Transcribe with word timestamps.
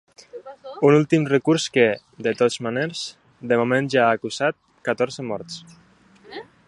Un 0.87 0.95
últim 0.99 1.27
recurs 1.31 1.67
que, 1.75 1.83
de 2.27 2.33
totes 2.39 2.57
maneres, 2.69 3.03
de 3.53 3.59
moment 3.63 3.93
ja 3.97 4.07
ha 4.09 4.19
causat 4.25 4.59
catorze 4.89 5.27
morts. 5.35 5.61